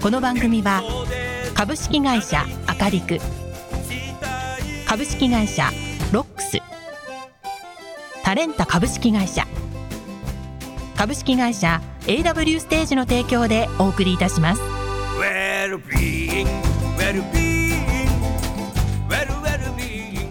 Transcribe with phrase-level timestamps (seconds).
[0.00, 0.80] この番組は
[1.54, 3.18] 株式会社アカリク
[4.86, 5.70] 株式会社
[6.12, 6.58] ロックス
[8.22, 9.44] タレンタ株式会社
[10.96, 14.62] 株式会社 AW ステージの提供でお送りいたします
[15.18, 16.46] Well-being,
[16.96, 18.06] well-being,
[19.08, 20.28] well, well-being,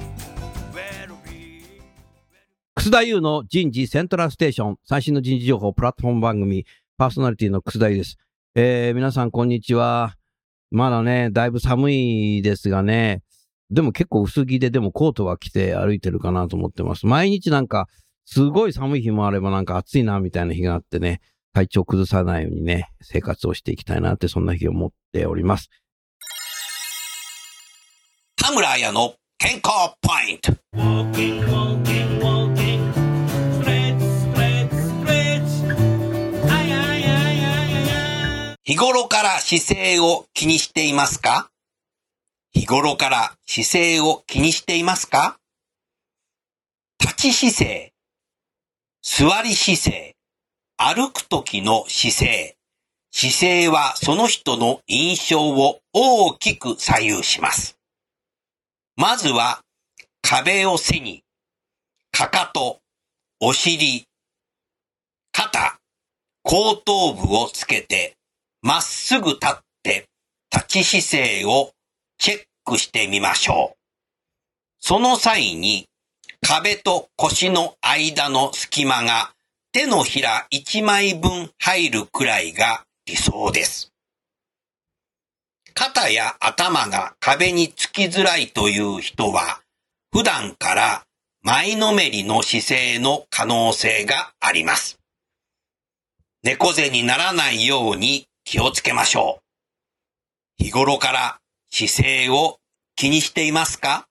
[0.72, 1.82] well-being.
[2.76, 6.66] 楠田優の人事セントラルステーション、最新の人事情報プラットフォーム番組、
[6.98, 8.18] パーソナリティの楠田優です。
[8.60, 10.16] えー、皆さんこんにちは。
[10.72, 13.22] まだね、だいぶ寒いですがね、
[13.70, 17.06] でも結構薄着で、でもコートは着て歩いてるかなと思ってます。
[17.06, 17.86] 毎日なんか、
[18.26, 21.22] すごい寒い日もあればなんか暑いなみたいな日があってね、
[21.54, 25.70] 体調崩さないようにね、生活をしていきたいなって、そんな日を持っております。
[28.38, 30.58] 田村彩の健康ポイント。
[38.68, 41.50] 日頃から姿勢を気にしていますか？
[42.52, 45.40] 日頃から姿勢を気にしていますか？
[47.00, 47.94] 立ち姿勢、
[49.02, 50.16] 座り姿勢、
[50.76, 52.58] 歩く時の姿勢。
[53.10, 57.78] 姿勢はその人の印象を大きく左右します。
[58.98, 59.62] まずは
[60.22, 61.24] 壁を背に、
[62.12, 62.80] かかと、
[63.40, 64.04] お尻、
[65.32, 65.80] 肩、
[66.44, 68.17] 後頭部をつけて、
[68.62, 70.08] まっすぐ立って、
[70.52, 71.72] 立ち姿勢を
[72.18, 73.78] チェックしてみましょう。
[74.80, 75.88] その際に、
[76.42, 79.34] 壁と腰の間の隙間が
[79.72, 83.92] 手のひら1枚分入るくらいが理想です。
[85.74, 89.62] 肩や頭が壁につきづらいという人は、
[90.12, 91.04] 普段から
[91.44, 94.98] 前のめりの姿勢の可能性があります。
[96.44, 99.42] 猫背にならないように気をつけましょ
[100.60, 100.64] う。
[100.64, 102.60] 日頃から姿勢を
[102.96, 104.08] 気にしていますか？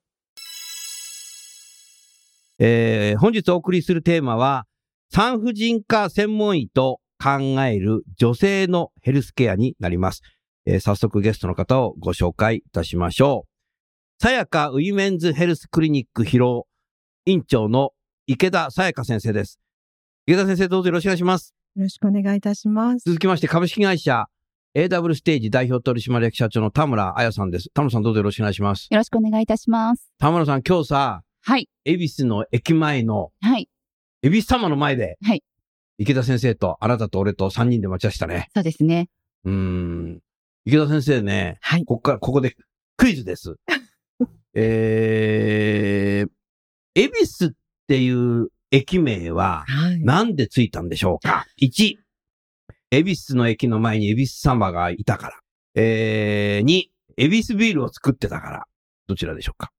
[2.59, 4.67] えー本日お送りするテーマは、
[5.11, 10.21] 産婦人科専門医と考える女性のヘルスケアになります。
[10.67, 13.47] えー早速ゲストの方をご紹介いたしましょ
[14.19, 14.23] う。
[14.23, 16.67] さやかウィメンズヘルスクリニック疲労
[17.25, 17.89] 院長の
[18.27, 19.59] 池田さやか先生です。
[20.27, 21.55] 池田先生どうぞよろしくお願いします。
[21.77, 23.03] よろしくお願いいたします。
[23.05, 24.25] 続きまして株式会社
[24.75, 27.69] AW ステージ代表取締役社長の田村彩さんです。
[27.71, 28.87] 田村さんどうぞよろしくお願いします。
[28.89, 30.11] よろしくお願いいたします。
[30.17, 31.69] 田村さん今日さ、はい。
[31.85, 33.69] 恵比寿の駅前のはい。
[34.23, 35.43] 恵比寿様の前で、はい
[35.99, 38.49] 池田先生とあなたと俺と3人で待ち合わせたね。
[38.55, 39.09] そうですね。
[39.45, 40.19] うーん。
[40.65, 41.85] 池田先生ね、はい。
[41.85, 42.55] ここから、ここで
[42.97, 43.55] クイズです。
[44.53, 46.29] えー、
[46.99, 47.49] 恵比寿っ
[47.87, 49.99] ていう駅名ははい。
[49.99, 51.95] なんでついたんでしょうか ?1、
[52.91, 55.33] 恵比寿の駅の前に恵比寿様がいたから。
[55.75, 56.83] えー、2、
[57.17, 58.65] 恵比寿ビールを作ってたから。
[59.07, 59.71] どちらでしょうか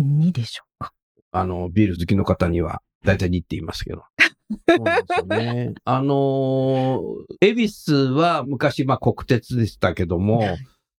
[0.00, 0.92] ？2でしょうか？
[1.32, 4.04] あの、ビール好きの方には、だいたい2って言いますけど。
[4.68, 5.74] そうですよね。
[5.84, 10.42] あのー、恵比寿は昔、まあ国鉄でしたけども、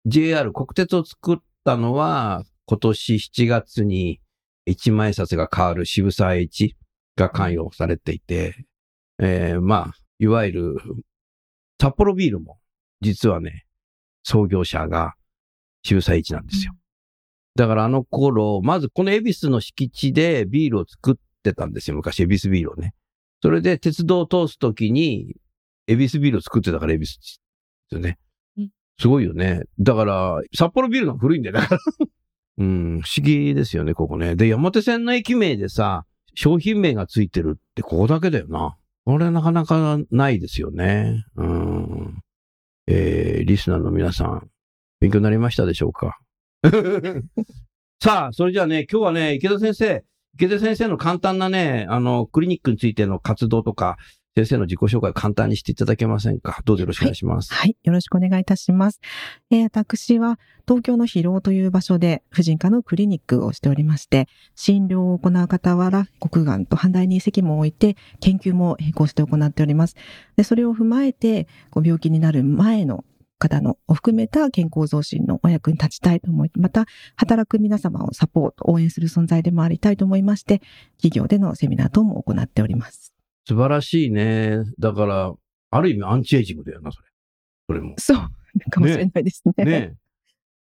[0.06, 4.20] JR 国鉄を作ったのは、今年7月に
[4.66, 6.76] 一万円札が変わる渋沢栄一
[7.16, 8.66] が関与されていて、
[9.20, 10.76] えー、まあ、いわゆる、
[11.80, 12.60] 札幌ビールも、
[13.02, 13.66] 実はね、
[14.24, 15.16] 創業者が
[15.84, 16.74] 渋沢栄一なんですよ。
[17.56, 21.96] だからあの頃、まずこの恵比寿の敷地でビールを作ってたんですよ。
[21.96, 22.94] 昔、恵比寿ビールをね。
[23.42, 25.36] それで鉄道を通すときに、
[25.88, 27.40] 恵比寿ビールを作ってたから恵比寿です
[27.92, 28.18] よね
[28.58, 28.70] うん。
[28.98, 29.64] すごいよね。
[29.80, 31.68] だから、札幌ビールの古いんだよね。
[32.58, 34.36] うん、不思議ですよね、ここね。
[34.36, 38.76] で、山手線の駅名でさ、商品名がついてるってここだけだよな。
[39.06, 41.26] これなかなかないですよね。
[41.36, 42.20] うん。
[42.88, 44.50] えー、リスナーの皆さん、
[45.00, 46.18] 勉強になりましたでしょうか？
[48.02, 50.04] さあ、それじゃあね、今日はね、池田先生、
[50.36, 53.98] 池田先生の簡単なね、あの、クリニックについての活動とか、
[54.36, 56.62] 先生の自己紹介を簡単にしていただけませんか？
[56.66, 57.54] どうぞよろしくお願いします。
[57.54, 57.78] はい。
[57.84, 59.00] よろしくお願いいたします。
[59.52, 69.96] えー私は東京の疲労という場所で婦人科のクリニックをしておりまして、診療を行う傍ら、骨眼と反対に席も置いて、研究も並行して行っております。
[70.36, 73.04] で、それを踏まえて、こう病気になる前の
[73.38, 76.86] 方のを含めた健康増進のお役に立ちたいと思い、また
[77.18, 80.62] 働く皆様をサポート、応援する存在でもありたいと思いまして、
[80.98, 83.13] 企業でのセミナー等も行っております。
[83.46, 84.60] 素晴らしいね。
[84.80, 85.34] だから、
[85.72, 87.08] ある意味アンチエイジングだよな、それ。
[87.68, 87.96] それも。
[87.98, 88.18] そう、
[88.70, 89.66] かもしれないですね。
[89.66, 89.96] ね。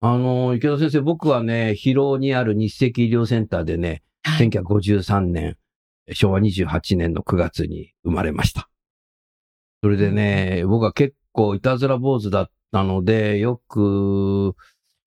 [0.02, 5.58] あの、池田先生、僕はね、広尾にある日赤医療センターでね、はい1953年、
[6.12, 8.70] 昭和28年の9月に生まれました。
[9.82, 14.56] それでね、僕は結構いたずら坊主だったので、よく、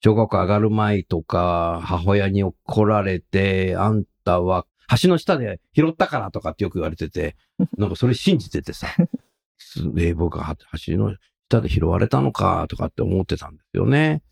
[0.00, 4.67] 小学校上がる前とか、母親に怒られて、あんたは
[5.00, 7.37] 橋の下で拾ったからとかってよく言われてて、
[7.76, 8.87] なんかそれ信じててさ、
[9.58, 10.56] すえー僕は
[10.87, 11.17] 橋の
[11.50, 14.23] 下で拾われたのかとかって思ってたんですよね。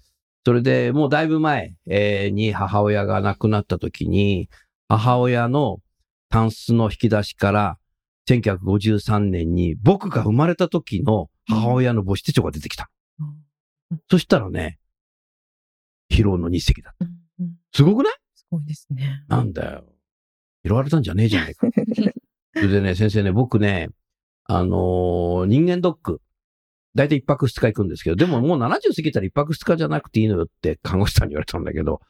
[0.44, 4.48] それでもうだいぶ前、えーに母親が亡くなった時に、
[4.88, 5.82] 母親の
[6.28, 7.78] タンスの引き出しから、
[8.28, 12.90] 1953年に僕が生まれた時の母親の母子手帳が出てきた。
[13.20, 13.42] うん
[14.10, 14.80] そしたらね、
[16.10, 16.94] 疲労の日赤だ。
[17.00, 18.14] うんうんすごくない？
[18.34, 19.24] すごいですね。
[19.28, 19.84] なんだよ。
[20.66, 21.68] 拾われたんじゃねえじゃないか。
[22.54, 23.88] それでね、先生ね、僕ね、
[24.44, 26.20] あのー人間ドック、
[26.94, 32.00] だいたい一泊二日行くんですけど、でももう70過ぎたら一泊二日じゃなくていいのよって看護師さんに言われたんだけど、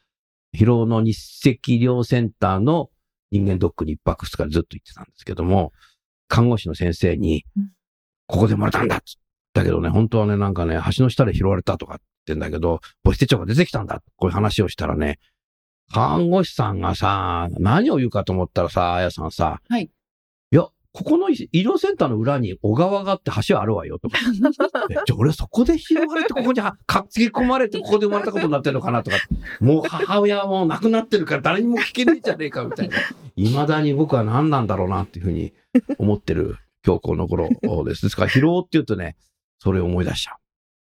[0.55, 1.17] 疲労の日
[1.49, 2.89] 赤医療センターの
[3.31, 5.73] 人間ドックに一泊二日ずっと行ってたんですけども、
[6.29, 7.71] 看護師の先生にうん、
[8.27, 9.15] ここで生まれたんだっつっ
[9.53, 14.01] たけどね、本当はね、なんかね、橋の下で拾われたとかって言ってんだけど、母子手帳が出てきたんだ。
[14.15, 15.19] こういう話をしたらね、
[15.91, 19.83] 看護師さんがさ、何を言うかと思ったらさ、あやさんさ、はい。
[19.83, 24.17] いや、ここの医療センターの裏に小川があって橋あるわよ、とか。
[24.89, 29.17] えじゃあ俺そこで拾われて、ここにはかっつぎ込まれて、ここで生まれたことになってるのかな、とか。
[29.61, 32.97] もう母親はもう亡くなってるから誰にも聞けないじゃねえか、みたいな。
[33.35, 35.53] 未だに僕は何なんだろうな、っていうふうに
[35.97, 37.49] 思ってる今日この頃
[37.85, 38.01] です。
[38.01, 39.15] ですから、疲労って言うとね、
[39.59, 40.33] それを思い出しちゃ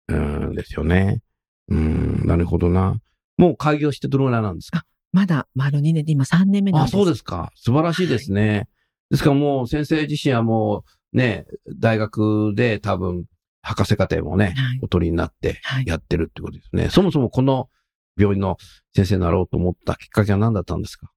[0.10, 0.16] う。
[0.16, 1.22] うーん、ですよね。
[1.68, 2.96] うーん、なるほどな。
[3.40, 4.84] もう開業してどのぐらいなんですか？
[5.12, 6.98] まだ丸2年で今3年目なんあ、です。
[6.98, 7.52] そうですか。
[7.56, 8.68] 素晴らしいですね。
[9.10, 10.84] ですからもう先生自身はも
[11.14, 11.46] うね、
[11.80, 13.26] 大学で多分
[13.62, 15.86] 博士課程もね、はいお取りになってはい。
[15.88, 16.90] やってるってことですね。
[16.90, 17.70] そもそもこの
[18.18, 18.58] 病院の
[18.96, 21.10] 先生になろうと思ったきっかけは何だったんですか？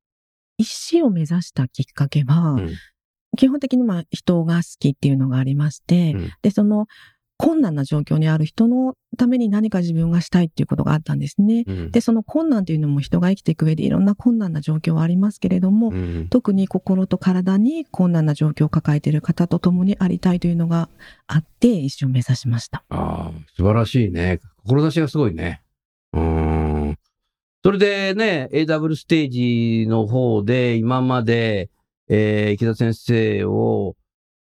[0.58, 2.70] 医師を目指したきっかけは、うん
[3.38, 6.86] 基本的にまあ人が好きっていうのがありまして、うんで、その
[7.42, 11.64] 困難な状況にある人のために何か自分がしたいっていうことがあったんですね。
[11.66, 20.88] うんで、その困難というのも人が生きていく上でいろんな困難な状況はありますけれども、うん特に心と体に困難な状況を抱えている方と共にありたいというのが
[21.26, 22.84] あって、医師を目指しました。
[22.90, 24.38] ああ、素晴らしいね。
[24.64, 25.62] 志がすごいね。
[26.12, 26.98] うーん。
[27.64, 31.70] それでね、AW ステージの方で今まで、
[32.08, 33.96] えー池田先生を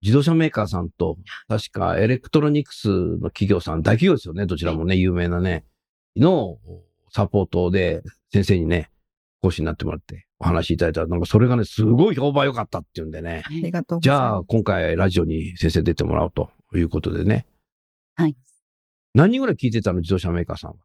[0.04, 1.16] 自動車メーカーさんと、
[1.48, 5.64] 確かエレクトロニクスの企業さん、大企業ですよね、どちらもね、有名なね、
[6.14, 6.58] の
[7.10, 8.90] サポートで先生にね、
[9.40, 13.44] 講師になってもらってお話しいただいたら、なんかそれがね、すごい評判良かったっていうんでね。
[13.46, 14.27] ありがとうございます。
[14.27, 17.46] じゃあ、今回ラジオに先生出てもらおうということでね。
[18.14, 18.36] はい。
[19.14, 20.76] 何人ぐらい聞いてたの自動車メーカーさんは？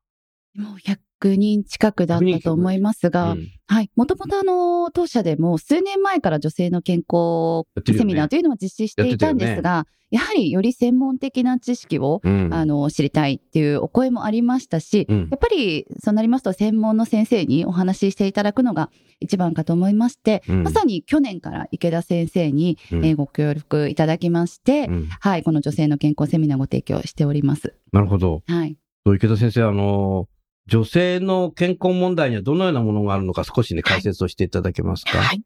[0.55, 3.47] もう100人近くだったと思いますが、うん。
[3.67, 3.91] はい。
[3.95, 12.49] もともとあの、当社でも数年前から女性の健康セミナーというのを実施していたんですが、やはりより専門的な知識を、うん。
[12.51, 15.19] あの、知りたいっていうお声もありましたし、うん。
[15.29, 20.63] やっぱりそうなりますと専門の先生にお話ししていただくのが一番かと思いまして、うん。
[20.63, 23.05] まさに去年から池田先生に、うん。
[23.05, 25.07] えーご協力いただきまして、うん。
[25.19, 27.75] はい、この女性の健康セミナーをご提供しております。
[27.91, 28.41] なるほど。
[28.47, 28.77] はい。
[29.15, 30.27] 池田先生、あの、
[30.69, 35.17] 女性の健康問題にはどのようなものがあるのか少しね、解説をしていただけますか？
[35.17, 35.41] はい。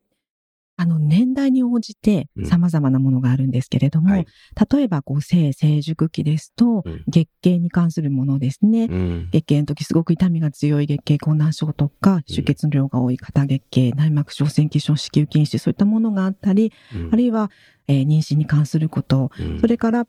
[0.75, 4.25] あの、年代に応じてうん様々なものがあるんですけれども、はい
[4.71, 8.85] 例えば、こう、性成熟期ですと、うん月経に関するものですね。
[8.85, 9.29] うん。
[9.31, 17.51] 月経の時すごく痛みが強い月経困難症とか、出血量が多い肩月経、内膜症、腺気症、子宮筋腫、そういったものがあったり、うんあるいは、
[17.87, 20.07] えー妊娠に関すること、うんそれから、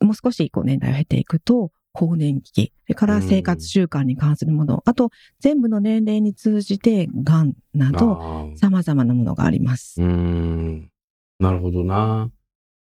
[0.00, 10.00] もう少しこう年代を経ていくと、更年期、それから生活習慣に関するもの、あと、全部の年齢に通じて、癌など、様々なものがあります。
[10.00, 10.90] うーん。
[11.38, 12.30] なるほどな。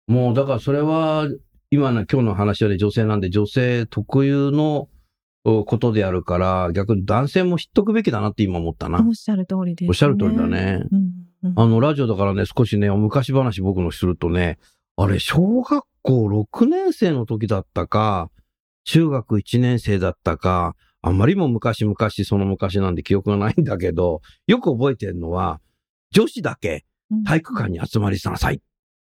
[0.07, 1.29] もう、だからそれは、
[1.71, 4.89] 今の今日の話はね、女性なんで、女性特有の
[5.45, 9.05] おことであるから、逆に男性も知っとくべきだなって今思ったな。
[9.07, 9.89] おっしゃる通りです、ね。
[9.89, 10.83] おっしゃる通りだね。
[10.91, 11.19] うんうん
[11.55, 14.59] あの、ラジオだからね、少しね、昔話僕のするとね、
[14.97, 18.29] あれ、小学校6年生の時だったか、
[18.89, 25.61] 中学1年生だったか、あんまりも昔々その昔なんで記憶がないんだけど、よく覚えてるのは、
[26.11, 27.25] 女子だけうん。
[27.25, 28.65] 体育館に集まりなさいって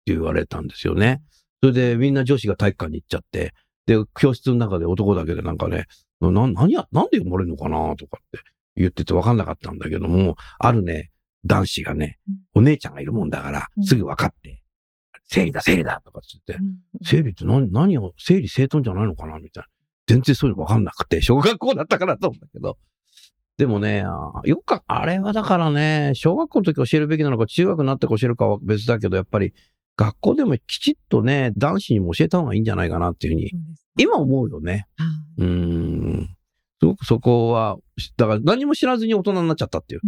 [0.07, 1.21] 言われたんですよね。
[1.61, 3.53] それでみんな女子が体育館に行っちゃって、
[3.85, 5.85] で、教室の中で男だけでなんかね、
[6.21, 8.39] な、何や、なんで読まれるのかなとかって
[8.75, 11.11] 言ってて分かんなかったんだけども、あるね、
[11.45, 12.17] 男子がね、
[12.55, 13.83] お姉ちゃんがいるもんだからう、ん。
[13.83, 14.63] すぐ分かって、
[15.27, 19.39] 生理だ、生理だとかって言って、うん生理って何、何を、整理整頓じゃないのかな？
[19.39, 19.67] みたいな。
[20.07, 22.77] 全然そういうの分かんなくて、小学校だったからと思うんだけど。
[23.57, 24.05] でもね、
[24.45, 29.53] よくか、あれはだからね、小学校の時教えるべきなのか、中学になって教えるかは別だけど、やっぱり、
[29.97, 33.51] 学校でもきちっとね、男子にも教えた方がいいんじゃないかなっていうふうに、
[33.97, 34.87] 今思うよね。
[34.95, 35.05] は
[35.39, 36.29] うーん。
[36.79, 37.77] すごくそこは、
[38.15, 40.01] だから何も知らずに大人になっちゃったっていう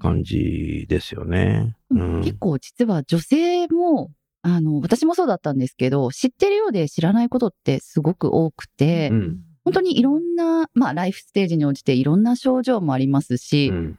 [0.00, 1.76] 感じですよね。
[1.90, 2.20] うん。
[2.22, 4.10] 結構実は女性も、
[4.46, 13.98] あの、私もそうだったんですけど、知ってるようで知らないことってすごく多くて、うん本当にいろんな、まあ、ライフステージに応じていろんな症状もありますし、うん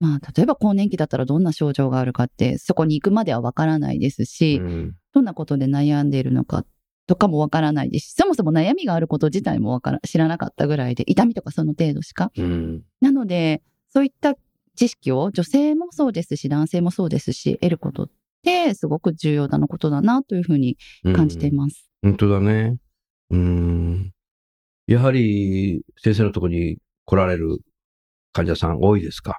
[0.00, 6.64] まあ、例えば更年期だったらどんな症状があるかって、そこに行くまではわからないですし、うんどんなことで悩んでいるのか
[7.06, 12.32] とかもわからないですし、そもそも悩みがあること自体もわから知らなかったぐらいで、痛みとかその程度しか。
[12.36, 12.82] うん。
[13.00, 14.34] なので、そういった
[14.74, 18.08] 知識を女性もそうですし、男性もそうですし、得ることっ
[18.44, 20.76] てすごく重要なことだなというふうに
[21.16, 21.88] 感じています。
[22.02, 22.76] 本当だね。
[23.30, 24.12] うーん。
[24.86, 27.58] やはり、先生のところに来られる
[28.32, 29.38] 患者さん多いですか？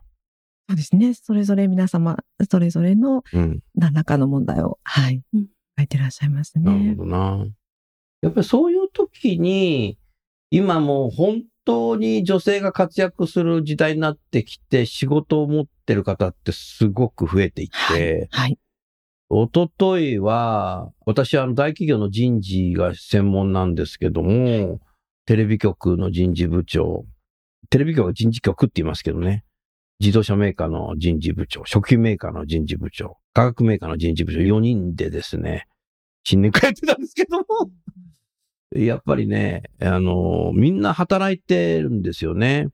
[0.68, 1.14] そうですね。
[1.14, 2.18] それぞれ皆様、
[2.50, 3.60] それぞれのうん。
[3.76, 5.46] 何らかの問題を、はいうん、
[5.78, 6.96] 書いてらっしゃいますなるね。
[6.98, 7.46] ほどな。
[8.22, 10.00] やっぱりそういう時に、
[10.50, 18.58] 今もう本当に女性が活躍する時代になってきて、仕事を持ってる方ってすごく増えていって、はい。
[19.44, 24.80] 一昨日は、私は大企業の人事が専門なんですけども、
[25.26, 27.06] テレビ局の人事部長、
[27.70, 29.44] テレビ局は人事局って言いますけどね、
[30.00, 35.68] 自動車メーカーの人事部長、食品メーカーの人事部長、化学メーカーの人事部長、4人でですね、
[36.24, 37.46] 新年会やってたんですけども、
[38.74, 42.70] やっぱりね、あの、みんな働いてるんですよね。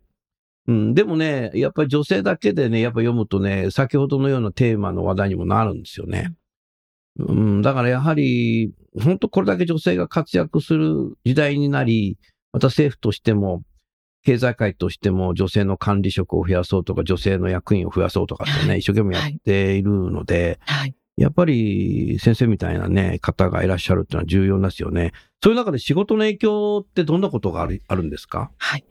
[0.68, 6.36] うん、でもね、やっぱり女性だけでね、やっぱ読むとね、先ほどのようなテーマの話題にもなるんですよね。
[7.20, 12.18] うん、だからやはり、本当これだけ女性が活躍する時代になり、
[12.54, 13.64] また政府としても、
[14.24, 20.96] 経済界としても女性の管理職を増やそうとか、女性の役員を増やそうとかってね、はい一生懸命やっているので、はい。
[21.18, 25.12] やっぱり先生みたいなね、方がいらっしゃるっていうのは重要ですよね。
[25.44, 28.52] そういう中で仕事の影響ってどんなことがあるあるんですか？
[28.58, 28.86] はい。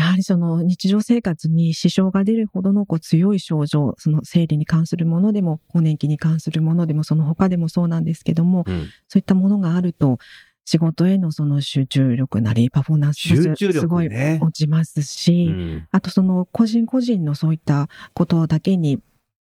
[0.00, 10.18] やはりその日常生活に支障が出るほどのこう強い症状、その生理に関するものでも、更年期に関するものでも、その他でもそうなんですけども、うんそういったものがあると、
[10.64, 14.08] 仕事へのその集中力なり、パフォーマンスもすごい。
[14.40, 19.00] 落ちますし、うんあとその個人個人のそういったことだけに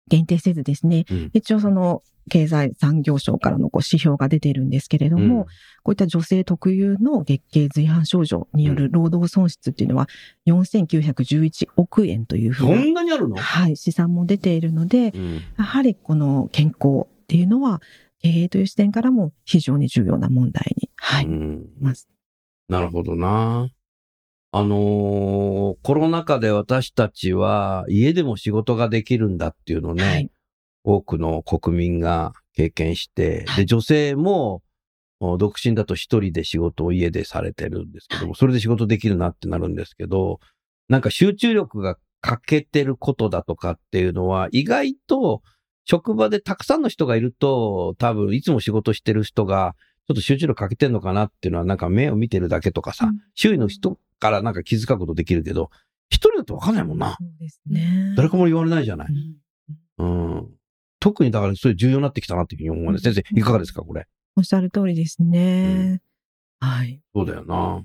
[0.08, 1.30] 限定せずですね、うん。
[1.32, 5.46] 一応その経済産業省からのこう指標が出ているんですけれども、
[5.82, 10.08] こういった女性特有の月経随伴症状による労働損失っていうのは
[10.46, 15.34] 4911億円というふそうな、んなにあるの、はい、試算も出ているので、うん。
[15.58, 17.80] やはりこの健康っていうのは
[18.20, 21.66] 経営という視点からも非常に重要な問題に、はい、うん。
[21.80, 22.08] ます。
[22.68, 23.68] なるほどな。
[24.54, 30.30] あのーコロナ禍で私たちは家でも仕事ができるんだっていうのをね、はい。
[30.84, 34.62] 多くの国民が経験して、で、女性も
[35.20, 40.40] お独身だと一人で仕事を家でされてるんですけども、それで仕事できるなってなるんですけど、
[40.88, 45.42] なんか集中力が欠けてることだとかっていうのは、意外と
[45.84, 55.70] 職場でたくさんの人がいると、多分いつも仕事してる人が、ちょっと集中力欠けてんのかなっていうのは、なんか目を見てるだけとかさ、うん周囲の人からなんか気遣うことできるけど、
[56.08, 57.16] 一人だとわかんないもんな。
[57.18, 58.14] そうですね。
[58.16, 59.08] 誰かも言われないじゃない。
[59.98, 60.48] うんうん。
[61.00, 63.12] 特にだからそれ重要になってきたなっていうふうに思うんです。
[63.12, 64.06] 先生、いかがですか、これ？
[64.36, 66.00] おっしゃる通りですね。
[66.60, 67.00] はい。
[67.14, 67.84] そうだよな。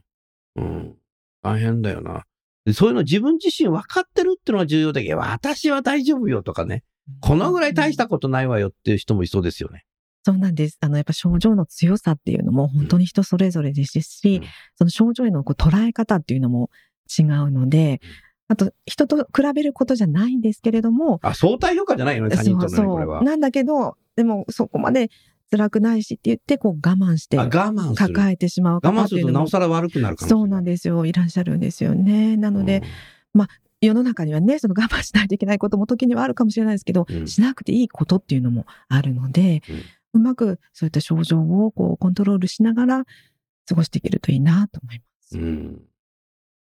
[0.56, 0.96] うん。
[1.42, 2.26] 大変だよな。
[2.66, 6.84] でそういうの自分自身分かってるっていうのが重要だけど、私は大丈夫よとかね。
[7.22, 9.86] このぐらい大したことないわよっていう人もいそうですよね。
[10.28, 10.78] そうなんです。
[10.82, 16.70] あの、やっぱ症状の強さっていうのも本当に人それぞれですし、うんその症状へのこう捉え方っていうのも
[17.18, 18.02] 違うので、
[18.50, 23.24] あと、人と比べることじゃないんですけれども、あ、相対評価じゃないよね、他人とのね、これは。
[23.24, 25.10] なんだけど、でもそこまで
[25.50, 27.96] 辛くないしって言って、こう我慢してあ、我慢。
[27.96, 30.30] 抱えてしまう我方慢するとなおさら悪くなるかも。
[30.30, 31.06] そうなんですよ。
[31.06, 32.36] いらっしゃるんですよね。
[32.36, 32.84] なので、
[33.34, 33.48] うん、
[33.80, 39.74] 世の中にはね、その我慢しないといけないことも時にはあるかもしれないですけど、うんしなくていいことっていうのもあるので、う
[40.14, 43.06] まくそういった症状をこうコントロールしながら
[43.68, 45.38] 過ごしていけるといいなと思います。
[45.38, 45.82] うん。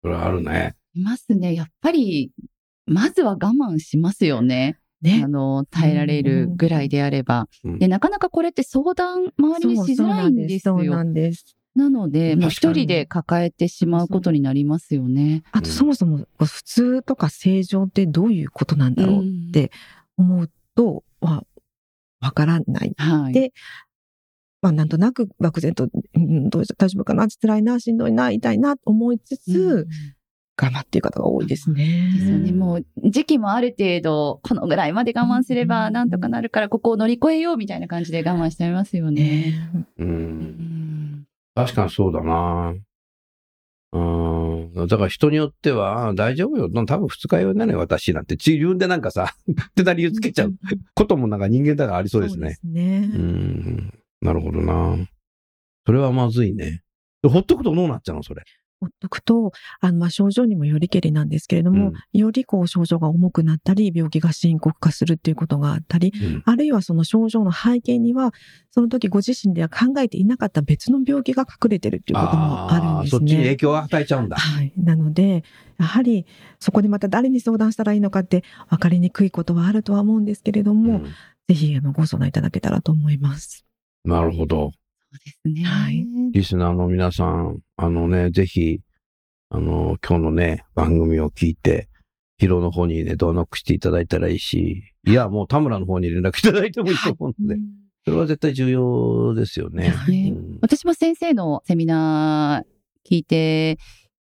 [0.01, 0.75] それはあるね。
[0.93, 1.53] いますね。
[1.53, 2.31] やっぱり、
[2.85, 4.79] まずは我慢しますよね。
[5.01, 5.27] ねあ。
[5.27, 7.47] の、耐えられるぐらいであれば。
[7.63, 10.77] うんで、なかなかこれって相談、周りにしづらいんですよ。
[10.77, 11.55] そうなんです。
[11.75, 15.43] なので、一人で抱えてしまうことになりますよね。
[15.51, 19.71] あとそもそも普通とか正常ってどういうことなんだろうって
[20.17, 21.45] 思うと、は
[22.21, 22.93] わからない。
[22.97, 23.33] はい。
[23.33, 23.53] で
[24.61, 27.27] まあなんとなく漠然と、うん、どう大丈夫かな？
[27.29, 29.87] 辛いな、しんどいな、痛いなと思いつつ、うん
[30.61, 32.11] 我慢っていう方が多いですね。
[32.13, 32.51] ですよね。
[32.51, 39.23] もう時期もある程度、このぐらいまで我慢すればなんとかなるから、ここを乗り越えようみたいな感じで我慢しちゃいますよね。
[39.23, 40.03] ねう。
[40.03, 42.73] うんん確かにそうだな。
[43.93, 44.38] うん。
[44.75, 46.69] だから人によっては、あ大丈夫よ。
[46.85, 48.35] 多分二日酔いなのよ、私なんて。
[48.35, 50.53] 自分でなんかさ、 ってな理由つけちゃう
[50.95, 52.57] こともなんか人間だからありそうですね。
[52.61, 53.11] そうですね。
[53.13, 53.93] うん。
[54.21, 54.97] なるほどな。
[55.85, 56.81] それはまずいね。
[57.21, 58.43] でほっとくとどうなっちゃうのそれ？
[58.79, 68.31] ほっとくと、あの、まあ、症状にもよりけりなんですけれども、よりこう症状が重くなったり、病気が深刻化するっていうことがあったり、うんあるいはその症状の背景には、
[68.71, 73.57] その時ご自身では考えていなかった別の病気が隠れてるっていうこともあるんですねそっちに影。
[73.57, 74.37] 響を与えちゃうんだ。
[74.37, 74.73] はい。
[74.77, 75.43] なので、
[75.77, 76.25] やはり、
[76.59, 81.13] そこでまた誰に相談したらいいのかって分かりにくいことはあるとは思うんですけれども、うん
[81.49, 83.65] ぜひ、あの、ご相談いただけたらと思います。
[84.05, 84.71] なるほど。
[85.11, 85.67] そうですね。
[85.67, 88.81] はいリスナーの皆さん、あのね、ぜひ、
[89.49, 91.89] あの、今日のね、番組を聞いて、
[92.37, 97.59] ヒロの方にね、ドアノックしていただいたらいいし、いや、もう田村の方に連絡いただいてもいいと思うので、
[98.05, 99.93] それは絶対重要ですよね。
[100.07, 103.77] ねうん私も先生のセミナー聞いて、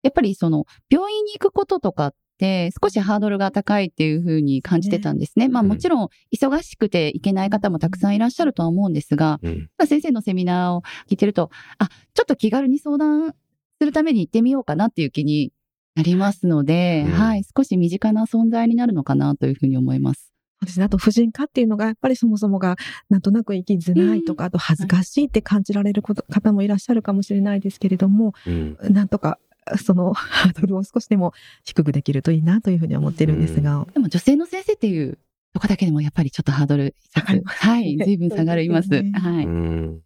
[0.02, 5.49] やっぱりその病院に行くこととかって少しハードルが高いっていうふうに感じてたんですね。
[5.49, 13.34] まあうんもちろん忙しくて行けない方もたくさんいらっしゃるとは思うんですが、うん先生のセミナーを聞いてると、あ、ちょっと気軽に相談
[13.78, 15.52] するために行ってみようかなっていう気に
[15.94, 20.32] なりますので、うんはい、少し身近な存在になるのかなというふうに思います。
[20.61, 20.84] そうですね。
[20.84, 22.76] あと、婦人科っていうのが、やっぱりそもそもが、
[23.11, 29.38] なんとなく生きづらいとか、あと恥ずかしいって感じられること方もいらっしゃるかもしれないですけれども、うんなんとか、
[29.76, 31.32] そのハードルを少しでも
[31.65, 33.86] 低くできるといいなというふうに思ってるんですが。
[33.93, 35.19] でも女性の先生っていう
[35.54, 38.89] とこだけでもやっぱりちょっとハードル下がりますはい、 随分下がります。
[38.89, 39.45] すねはい。
[39.45, 40.00] うん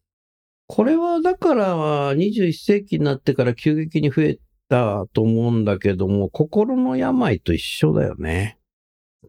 [0.68, 8.58] これはだから21世紀になってから急激に増えたと思うんだけども、心の病と一緒だよね。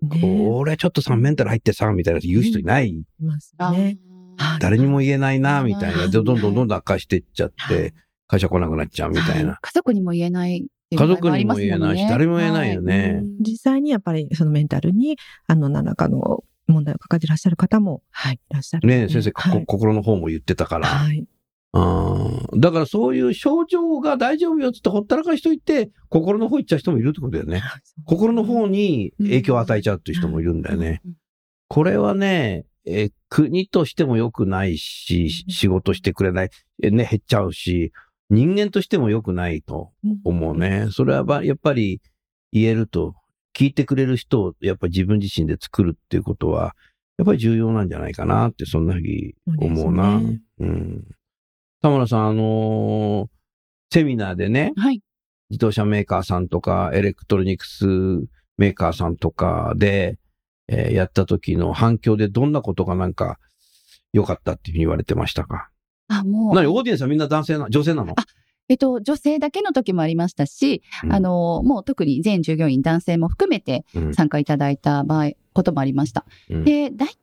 [0.01, 2.89] ね俺ちょっとさ、メンタル入ってさ、みたいな言う人いない。
[2.89, 3.99] いますあね。
[4.04, 6.08] ー誰にも言えないな、みたいな。
[6.08, 7.93] どんどんどんどん悪化していっちゃっはいて、
[8.27, 9.57] 会社来なくなっちゃうみたいな。
[9.61, 13.13] 家族にも言えない家族にも言えないし、誰も言えないよね。
[13.15, 18.87] はい実際にやっぱりそのメンタルに、あの、何らかの問題を抱えていらっしゃる方も、はい、いらっしゃる。
[18.87, 19.65] ねえ先生、こはい。
[19.65, 20.87] 心の方も言ってたから。
[20.87, 21.25] はい。
[21.73, 21.79] う
[22.57, 27.61] んだからそういう症状が大丈夫よっつってほったらかしといて、心の方行っちゃう人もいるってことだよね。
[28.05, 31.01] 心の方に影響を与えちゃうっていう人もいるんだよね。
[31.67, 36.49] これはね、えー国としても良くないし、し仕事してくれない、
[36.81, 37.91] えね、減っちゃうし、
[38.29, 39.91] 人間としても良くないと
[40.25, 40.87] 思うね。
[40.91, 42.01] それはばやっぱり
[42.51, 43.15] 言えると、
[43.55, 46.75] 聞いてくれる人をやっぱり自分自身で作るっていうことは、
[47.17, 50.19] やっぱり重要なんじゃないかなって、そんなふうに思うな。
[50.19, 51.03] そうねうん。
[51.81, 53.27] 田村さん、あのー
[53.89, 55.01] セミナーでね、はい。
[55.49, 57.85] 自動車メーカーさんとか、エレクトロニクス
[58.57, 60.19] メーカーさんとかで、
[60.67, 63.39] えーやった時の反響でどんなことがなんか
[64.11, 65.69] 良かったっていうふうに言われてましたか？
[66.08, 66.56] あ、もう。
[66.56, 66.67] 何？
[66.67, 68.13] オーディエンスはみんな男性な、女性なの？
[68.17, 68.26] あ
[68.70, 76.26] えっと、女性だけの時もありましたし、うんあの、もう特に全従業員男性も含めてうん参加いただいた場合、こともありました。
[76.50, 77.15] うんで、大体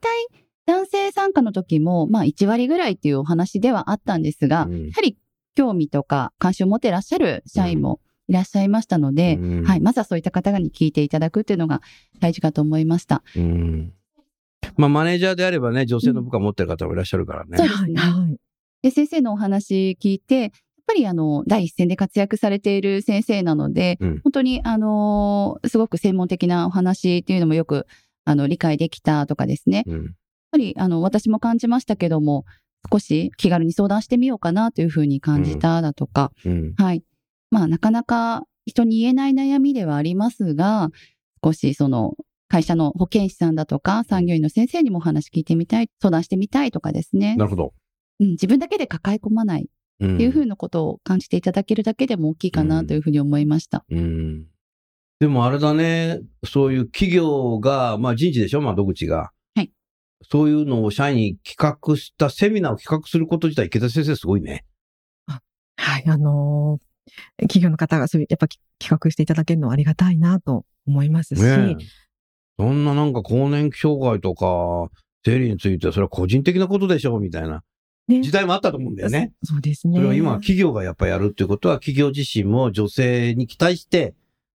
[0.66, 5.18] 男性参加の時も、まあ1割ぐらいっていうお話ではあったんですが、うんやはり
[5.54, 11.80] 興味とか関心を持ってらっしゃる社員もいらっしゃいましたので、うんはい、まずはそういった方に聞いていただくっていうのが
[12.20, 13.22] 大事かと思いました。
[13.36, 13.92] うん
[14.76, 17.58] まあ、マネージャーであればね、女性の部下持ってる方もいらっしゃるからね。
[17.58, 18.38] そうですねはい。
[18.84, 20.50] で、先生のお話聞いて、やっ
[20.86, 27.86] ぱりあの、第一線で活躍されている先生なので、うん本当にあの、すごく専門的なお話っていうのもよく、
[28.26, 29.84] あの、理解できたとかですね。
[29.86, 30.14] やっうん
[30.50, 32.44] ぱり、あの、私も感じましたけども、
[32.92, 37.02] 少し気軽に相談してみようかなというふうに感じただとか、うんはい。
[37.50, 40.90] まあ、なかなか人に言えない悩みではありますが、
[41.42, 42.12] 少しその、
[42.48, 47.34] 会社の保健師さんだとか、産業医の先生にもお話聞いてみたい、相談してみたいとかですね。
[47.36, 47.72] なるほど。
[48.20, 49.64] うん、自分だけで抱え込まないっ
[50.04, 53.84] っていうふうなことを感じていただけるだけでも大きいかなというふうに思いました。
[53.88, 54.46] うん。
[55.20, 59.30] でもあれだね、そういう企業が、まあ人事でしょ、窓口が。
[59.54, 59.70] はい。
[60.28, 64.64] そういうのを社員に企画したセミナーを企画すること自体、池田先生すごいね。
[65.26, 66.04] はい。
[66.06, 66.84] あのー
[67.38, 71.40] 企業の方がそういう、やっぱき企画していただけるのはありがたいなと思いますし、
[72.58, 74.90] そんななんか更年期障害とか、
[75.24, 77.20] 生理についてはそれは個人的なことでしょ？
[77.20, 77.62] みたいな。
[78.08, 79.32] ね時代もあったと思うんだよね。
[79.42, 79.96] そうですね。
[79.96, 84.14] それを今は企業がやっぱやるっていうことは、企業自身も女性に期待して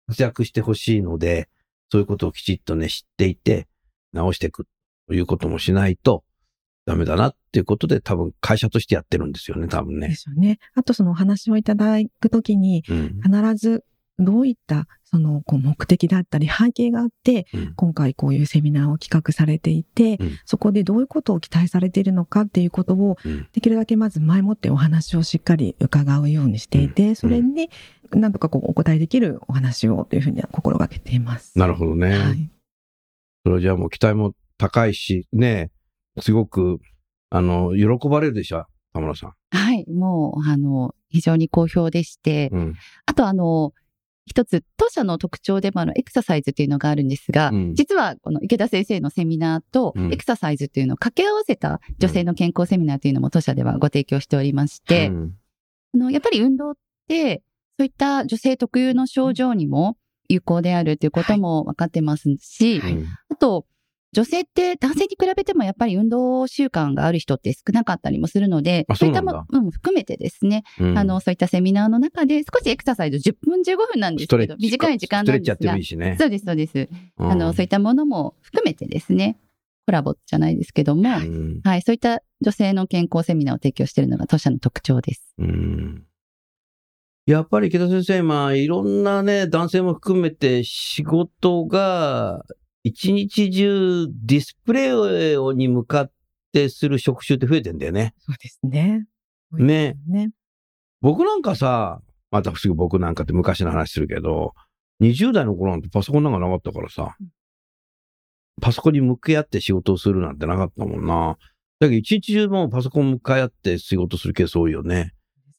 [0.07, 1.49] 活躍してほしいので、
[1.91, 3.69] そういうことをきちっとね、知っていて、
[4.13, 4.67] 直していく
[5.09, 6.25] ということもしないと
[6.87, 10.15] ダメだなっていうことで、多分会社としてやってるんですよね、多分でね。
[10.15, 10.59] すよね。
[10.75, 13.21] あとそのお話をいただくときに、うん。
[13.23, 13.85] 必ず
[14.19, 27.71] どういったそのこう目的だったり背景があって、うん今回こういうセミナーを企画されていて、うんそこでどういうことを期待されているのかっていうことを、うんできるだけまず前もってお話をしっかり伺うようにしていて、それに
[28.13, 31.59] なんとかこうお答えできるお話をというふうには心がけています。
[31.59, 32.19] なるほどね。
[32.19, 32.51] はい。
[33.45, 35.71] それじゃあもう期待も高いし、ね、
[36.21, 36.79] すごく、
[37.31, 39.33] あの、喜ばれるでしょ、田村さん。
[39.51, 39.85] はい。
[39.91, 42.75] もう、あの、非常に好評でして、うん。
[43.07, 43.73] あとあの、
[44.27, 47.75] 一つ、当社の特徴でもあるエクササイズっていうのがあるんですが、うん。
[47.75, 50.13] 実はこの池田先生のセミナーとうん。
[50.13, 55.35] エクササイズっていうのを掛け合わせた女性の健康セミナーというのも当社ではご提供しておりまして、うん。
[55.95, 56.75] あの、やっぱり運動っ
[57.09, 57.43] て、
[57.79, 59.97] そういった女性特有の症状にも
[60.29, 63.67] 有効であるということも分かってますし、うんあと、
[64.15, 70.99] 女性って男性に比べてもやっぱり運動習慣がある人って少なかったりもするので、あそういったそうなんものも含めてですね、うん。
[70.99, 75.33] あの、そういったセミナーの中で少しエクササイズ10分15分なんですけど、短い時間なんですが。
[75.33, 76.17] ストレッチやってもいい、しね。
[76.19, 76.89] そうです、そうです。
[77.19, 77.31] うん。
[77.33, 79.37] あの、そういったものも含めてですね、
[79.87, 81.61] コラボじゃないですけども、うん。
[81.65, 85.35] はい、そういった女性の健康セミナーを提供しているのが当社の特徴です。
[85.39, 86.05] うん。
[87.27, 92.45] やっぱり池田先生、まあ、いろんなね、男性も含めて仕事が
[92.85, 96.11] 一日中ディスプレイに向かっ
[96.53, 98.15] てする職種って増えてんだよね。
[98.19, 99.07] そうですね。
[99.53, 99.97] ね。
[100.07, 100.31] ね。
[101.01, 104.53] 僕なんかさ、またすぐ僕なんかって昔の話するけど、
[105.01, 107.17] 20代の頃なんてパソコンなんかなかったからさ、
[108.61, 111.39] パソコンに向き合って仕事をするなんてなかったもんな。
[111.81, 115.13] だけど一日中もうパソコン向かい合って仕事するケース多いよね。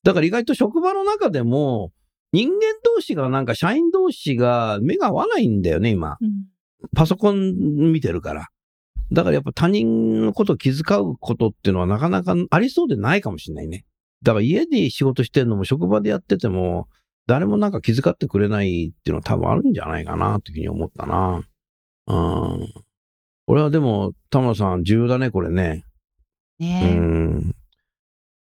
[0.03, 1.91] だから意外と職場の中でも、
[2.33, 6.17] 人間同士がなんか社員同士が目が合わないんだよね、今。
[6.21, 6.54] うん
[6.95, 8.47] パソコン見てるから。
[9.11, 13.85] だからやっぱ他人のことを気遣うことっていうのはなかなかありそうでないかもしれないね。
[14.23, 16.87] だから家で仕事してるのも職場でやってても、
[17.27, 21.43] 誰もなんか気遣ってくれないっていうのは多分あるんじゃないかなというふうに思ったな。
[22.07, 22.73] うん。
[23.47, 25.85] 俺はでも、田村さん重要だね、これね。
[26.59, 27.55] うねん。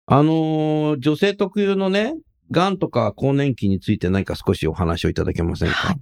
[0.06, 2.14] あのー女性特有のね、
[2.50, 6.00] 癌とか更年期について何か少しお話をいただけませんか、はい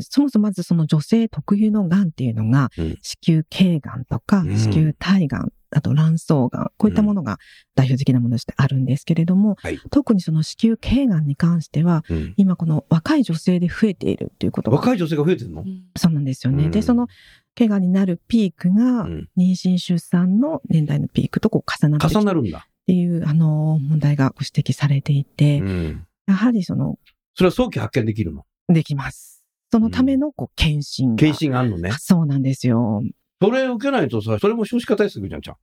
[0.00, 2.98] そもそもまずその女性特有の癌っていうのが、うん。
[3.00, 4.56] 子宮頸癌とか、うん。
[4.56, 7.38] 子宮体癌、あと卵巣癌、こういったものが
[7.74, 9.78] 代表的なものとしてあるんですけれども、はい。
[9.90, 12.34] 特にその子宮頸癌に関しては、うん。
[12.36, 15.64] 今この若い女性で増えているということが、若い女性が増えてるの、
[15.96, 16.64] そうなんですよね。
[16.64, 16.70] うん。
[16.70, 17.06] で、その
[17.54, 19.28] 頸癌になるピークが、うん。
[19.36, 22.66] 妊娠出産の年代のピークとこう重なってきて重なるんだ。
[22.68, 26.06] っていう、あの、問題がご指摘されていて、うん。
[26.26, 26.98] やはりその、
[27.34, 28.44] それは早期発見できるの？
[28.68, 29.37] できます。
[29.70, 31.16] そのための、こう、検診が。
[31.16, 31.92] 検診があるのね。
[31.98, 33.02] そうなんですよ。
[33.40, 35.56] それ受けないとさ、それも少子化対策じゃん、ちゃん。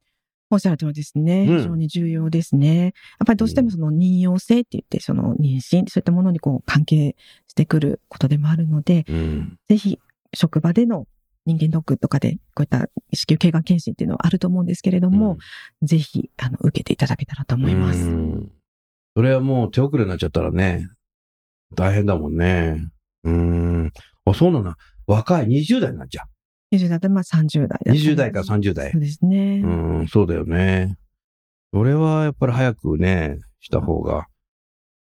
[0.52, 1.46] おっしゃる通りですね。
[1.50, 2.84] うん非常に重要ですね。
[2.84, 2.94] やっ
[3.26, 7.16] ぱりどうしてもその妊娠性って言って、その妊娠、そういったものにこう関係
[7.48, 9.58] してくることでもあるので、うん。
[9.68, 10.00] ぜひ
[10.34, 11.08] 職場での
[11.48, 15.38] 人間ドックとかでこういった子宮頸がん検診っていうのはあると思うんですけれども、
[15.82, 18.08] ぜひ、あの、受けていただけたらと思います。
[18.08, 18.52] うん
[19.18, 20.90] それはもう手遅れになっちゃったらね、
[21.74, 22.86] 大変だもんね。
[23.26, 23.92] うん。
[24.26, 24.76] あ、そうなんだ。
[25.08, 26.24] 若い20代になっちゃ
[26.72, 27.94] 20代でまあ30代だったう。
[27.94, 29.02] り20代から30代そう。
[29.02, 29.62] ですね。
[29.64, 30.98] うん、そうだよね。
[31.74, 34.28] それはやっぱり早くね、した方が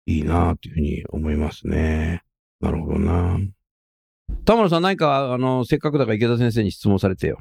[0.07, 2.23] いいなというふうに思いますね。
[2.61, 3.39] なるほどな。
[4.45, 7.39] 田村さん、何か、あの、せっかくだから池田先生に質問されてよ。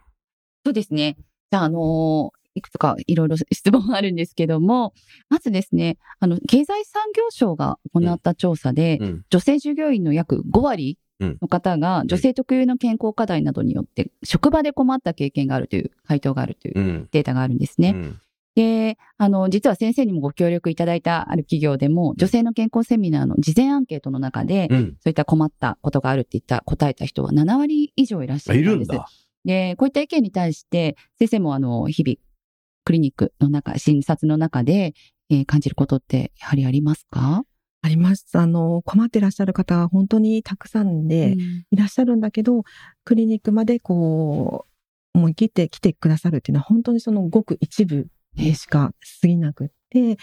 [0.66, 1.16] そうですね。
[1.52, 4.94] じゃあ、あのーいくつかいろいろ 質問があるんですけども、
[5.30, 9.26] まずですね、あの、経済産業省が行った調査で、うん。
[9.30, 17.08] 女性従業員の約5割の方が、女性特有の健康課題などによって、職場で困った経験があるという回答があるといううん。
[17.12, 17.92] データがあるんですね。
[17.96, 18.20] うん
[18.56, 24.98] で、あの、実は先生にもご協力いただいたある企業でも、女性の健康セミナーの事前アンケートの中で、うん。
[25.00, 28.76] そういった困ったことがあるって言った、答えた人は7割以上いらっしゃあるんです。
[28.76, 29.10] いるんだ。
[29.46, 32.18] で、こういった意見に対して、先生もあの、日々、
[32.84, 34.94] クリニックの中、診察の中で、
[35.30, 37.44] えー感じることって、やはりありますか、
[37.82, 38.28] あります。
[38.34, 41.40] あの、困ってらっしゃる方は本当にたくさんでうん。
[41.72, 42.64] いらっしゃるんだけど、
[43.04, 44.66] クリニックまでこ
[45.14, 50.18] う、思い切って来てくださるっていうのは本当にそのごく一部でしか過ぎなくって、うん。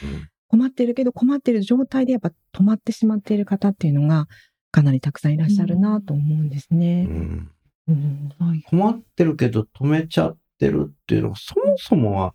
[0.48, 4.26] 困ってるけど困ってる状態でやっぱ止まってしまっている方っていうのが
[4.72, 7.04] かなりたくさんいらっしゃるなと思うんですうね。
[7.04, 7.50] ん。
[7.88, 8.32] うん。
[8.38, 8.62] はい。
[8.64, 12.34] 困ってるけど止めちゃってるっていうのは、そもそもは、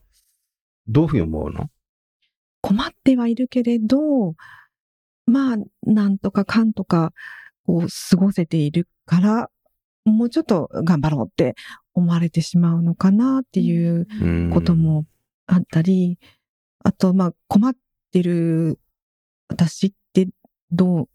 [0.87, 1.69] どういうふうに思うの？
[2.61, 4.35] 困ってはいるけれど、
[5.27, 7.13] まあ、なんとかかんとか、
[7.65, 9.49] こう、過ごせているから、
[10.05, 11.55] もうちょっと頑張ろうって
[11.93, 15.05] 思われてしまうのかなっていううんことも
[15.47, 16.19] あったり、
[16.83, 17.75] あと、まあ、困っ
[18.11, 18.79] てる
[19.47, 20.27] 私って
[20.71, 21.09] どう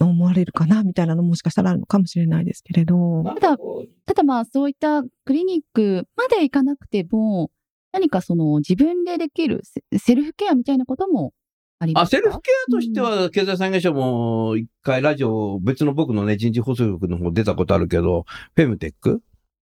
[0.00, 3.24] 思われるかなみたいなのももしかしたらあるのかもしれないですけれど。
[3.24, 3.58] ただ
[4.06, 7.50] ただまあそういったクリニックまで行かなくても、
[7.94, 11.32] 何かその自分でできるセセルフケアみたいなことも
[11.78, 12.16] ありまあ、すか？
[12.16, 18.24] セルフケアとしては、経済産業省も一回ラジオ、別の僕のね、人事放送局の方出たことあるけど、
[18.56, 19.22] フェムテック？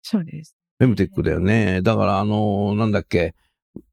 [0.03, 0.57] そうです。
[0.79, 1.83] フェムテックだよね。
[1.83, 3.35] だから、あの、なんだっけ、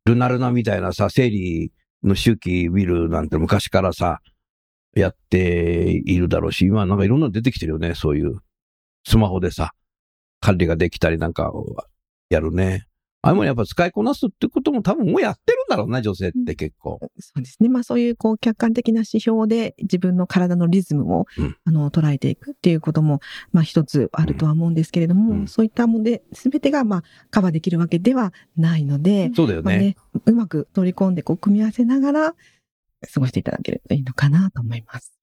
[0.05, 4.21] ルナルナみたいなさ、生理の周期見るなんて昔からさ、
[4.95, 8.39] やっているだろうし、今なんかいろんなの出てきてるよね、そういう。
[9.05, 9.73] スマホでさ、
[10.39, 11.51] 管理ができたりなんか、
[12.29, 12.85] やるね。
[13.25, 16.99] あれもやっぱ使いこなすってことも多分もうやってるんだろうな、女性って結構。
[17.19, 17.69] そうですね。
[17.69, 23.21] まあそういうこう客観的な指標で自分の体のリズムを、うんあの捉えていくっていうことも
[23.53, 29.63] まあ一つあるとは思うんですけれども、うんそういったもので全てがまあカバーできるわけではないので、そうだよね。
[29.63, 32.35] まあね、うまく取り込んでこう組み合わせながら
[33.13, 35.13] 過ごしていただけるといいのかなと思います。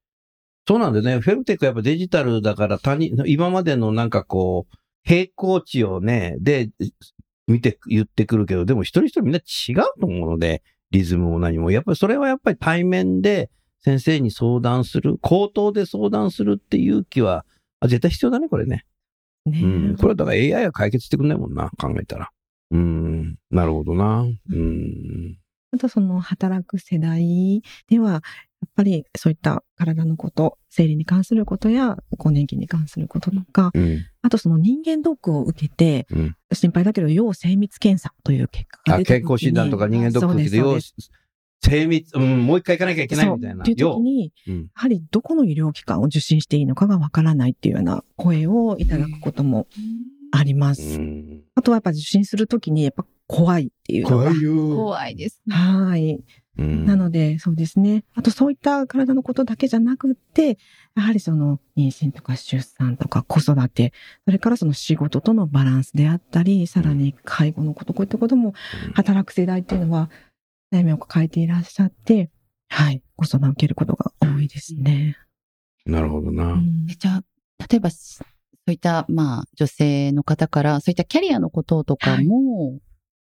[0.67, 6.71] そうなんでね、フェムテックやっぱデジタルだから他人、今までのなんかこう、平行値をね、で、
[7.51, 11.71] 見て、言ってくるけど、でも一人一人みんな違うと思うので、リズムも何も。
[11.71, 13.51] やっぱりそれはやっぱり対面で
[13.83, 17.45] 先生に相談する、口頭で相談するっていう勇気は、
[17.81, 18.85] あ絶対必要だね、これね。
[19.47, 19.97] ねうん。
[19.97, 22.31] これはだから AI は解決してくんないもんな、考えたら。
[22.71, 23.37] うん。
[23.51, 24.27] なるほどな。
[24.51, 25.39] うん。
[25.73, 28.19] あとその働く世代では、や
[28.67, 34.05] っぱりそういった体のこと、生理に関することや更年期に関することとか、うん。
[34.23, 36.37] あとその人間ドックを受けて、うん。
[36.53, 40.79] 心配だけど要精密検査という結果があ、出た時に健康診断とか人間ドック受けて、要
[41.63, 43.57] 精密、うん、もう一回行かなきゃいけないみたいな。
[43.57, 49.67] そうっていう時に、要うんやはりどこの医療機関を受診していいのかがわからないっていうような声をいただくことも
[50.33, 50.83] あります。
[50.83, 54.33] うんあとはやっぱ受診するときにやっぱ怖いっていうのが。
[54.33, 54.77] よ。
[54.77, 55.41] 怖いです。
[55.49, 56.21] はい。
[56.59, 58.05] うんなので、そうですね。
[58.15, 60.59] あとそういった体のことだけじゃなくって、
[60.97, 63.93] やはりその妊娠とか出産とか子育て、
[64.25, 68.53] それからその仕事とのバランスであったり、さらに介護のこと、こういったことも
[68.89, 70.11] うん働く世代っていうのは
[70.73, 72.31] 悩みを抱えていらっしゃって、
[72.69, 75.17] はい、ご相談を受けることが多いですね。
[75.87, 76.55] なるほどな。
[76.55, 77.25] うんえじゃあ、
[77.71, 78.25] 例えば、そ
[78.67, 82.81] ういった、まあ、女性の方から、そういったキャリアのこととかも、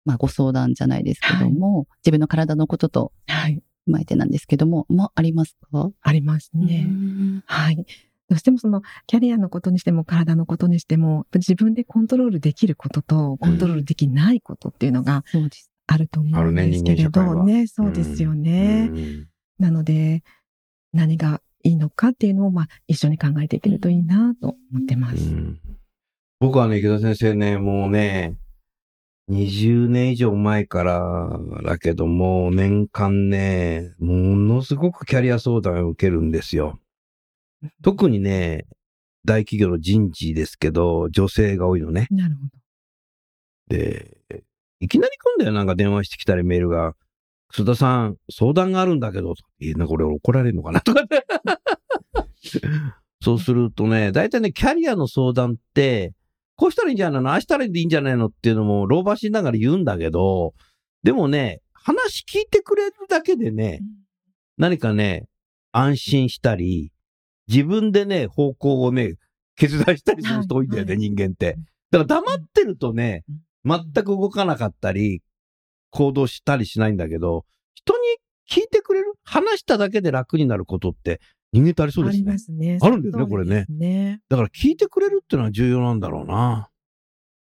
[0.09, 5.91] まあ、ご相談じゃないですけども、自分の体のこととはい、踏まえてなんですけども、もありますか？
[6.01, 6.87] ありますね。
[6.89, 7.77] うんはい。
[7.77, 7.85] ど
[8.35, 15.25] うしてもそのキャリアのことにしても体のことにしても、自分でコントロールできることとコントロールできないことっていうのが。
[15.91, 17.67] あると思うんですけれあるねね。
[17.67, 18.91] そうですよね。
[18.93, 20.23] うんなので、
[20.93, 25.17] 何がいいのかっていうのを、まあ、一緒に考えていけるといいなと思ってます。
[25.17, 25.61] うん
[26.41, 28.35] 僕はね、池田先生ね、もうね、
[29.31, 36.79] 20年以上前からだけども、年間ね、ものすごくキャリア相談を受けるんですよ。
[37.83, 38.67] 特にね、
[39.25, 42.07] 大企業の人事ですけど、女性が多いのね。
[42.11, 43.77] なるほど。
[43.77, 44.17] で、
[44.81, 46.95] いきなり来んだよ、なんか電話してきたりメールが。
[47.53, 51.03] 須田さん、相談があるんだけど、えなんか俺怒られるのかなとか。
[53.21, 56.15] そうするとね、大体ね、キャリアの相談って、
[56.59, 57.31] こうしたらいいんじゃないの？
[57.31, 58.27] ああしたらいいんじゃないの？
[58.27, 60.55] っていうのも、老婆しながら言うんだけど、
[61.05, 63.81] でもね、話聞いてくれるだけでね、
[64.57, 65.27] 何かね、
[65.71, 66.91] 安心したり、
[67.47, 69.15] 自分でね、方向をね、
[69.55, 70.99] 決断したりする人多いんだよね、はい。
[70.99, 71.57] 人間って。
[71.93, 73.23] だから黙ってるとね、
[73.65, 75.23] 全く動かなかったり、
[75.91, 77.45] 行動したりしないんだけど、
[77.75, 78.01] 人に
[78.51, 79.15] 聞いてくれる？
[79.23, 81.21] 話しただけで楽になることって
[81.53, 82.39] 人間ってありそうですねありま。
[82.39, 82.79] すね。
[82.81, 84.21] あるんですねその通りですね。
[84.29, 86.69] だから聞いてくれるっていうのは重要なんだろうな。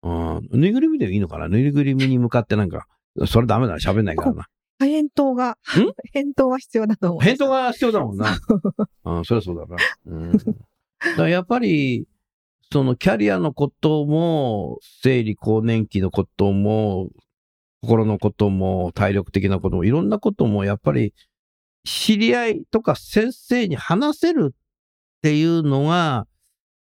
[0.03, 0.49] うん。
[0.51, 1.47] ぬいぐるみでいいのかな？
[1.47, 2.87] ぬいぐるみに向かってなんか、
[3.27, 4.47] それダメだな、喋んないからな。
[4.79, 5.57] 返答が、
[6.11, 7.21] 返答は必要だと思う。
[7.21, 8.37] 返答が必要だもんな。
[9.05, 9.77] うん、そりゃそうだな。
[10.07, 10.31] うん。
[11.17, 12.05] だやっぱり、
[12.71, 17.09] そのキャリアのことも、生理更年期のことも、
[17.81, 21.13] 心のことも、体力的なことも、いろんなことも、やっぱり、
[21.85, 24.55] 知り合いとか先生に話せるっ
[25.21, 26.27] ていうのが、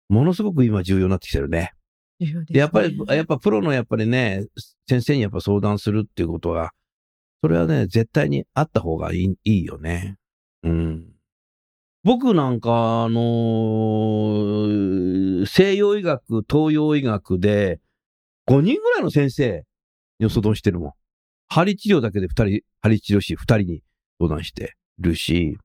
[0.08, 1.72] ものすごく今重要になってきてるね。
[2.20, 4.46] ねでやっぱり、やっぱプロのやっぱりね、
[4.88, 6.72] 先生にやっぱ相談するっていうことは、
[7.42, 10.16] それはね、絶対にあった方がいいいいよね。
[10.62, 11.08] うん。
[12.04, 17.80] 僕なんか、あのー西洋医学、東洋医学で、
[18.48, 19.64] 5人ぐらいの先生
[20.20, 20.92] に相談してるもん。
[21.48, 23.82] 針治療だけで2人、針治療師2人に
[24.18, 25.58] 相談してるし、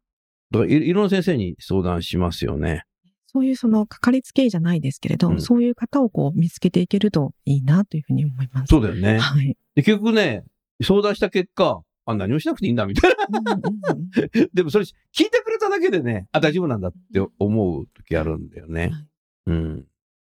[0.52, 2.84] だからいいろんな先生に相談しますよね。
[3.28, 8.70] そういうそのかかりつけ医じゃないですけれど、うんそういう方をこう見つけていけるといいなというふうに思います。
[8.70, 9.20] そうだよね。
[9.20, 9.58] はい。
[9.76, 10.44] で、結局ね、
[10.82, 13.40] 相談した結果、あ、何もしなくていいんだ、みたいな。
[13.40, 18.90] うんうんうん でもそれ聞いてくれただけでね、あ、大丈夫なんだって思う時あるんだよね。
[18.90, 19.08] はい
[19.48, 19.86] うん。